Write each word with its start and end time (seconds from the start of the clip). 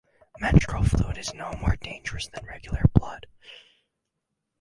Menstrual 0.39 0.83
fluid 0.83 1.19
is 1.19 1.31
no 1.35 1.53
more 1.61 1.75
dangerous 1.75 2.27
than 2.27 2.43
regular 2.43 2.81
blood. 2.95 3.27